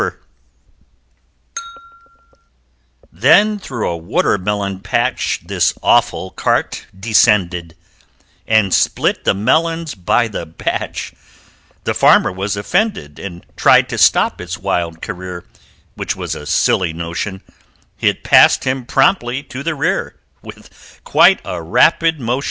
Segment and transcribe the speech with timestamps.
[3.13, 7.75] Then through a Watermelon patch This awful cart descended,
[8.47, 11.13] And split the melons by the batch
[11.83, 15.45] The Farmer was offended And tried to stop its wild career,
[15.93, 17.43] Which was a silly notion
[17.99, 22.39] It passed him promptly to the rear With quite a rapid motion!